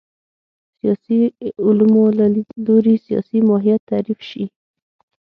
سیاسي 0.79 1.19
علومو 1.65 2.03
له 2.17 2.25
لید 2.33 2.49
لوري 2.65 2.95
سیاست 3.05 3.33
ماهیت 3.49 3.81
تعریف 3.91 4.19
شي 4.29 4.43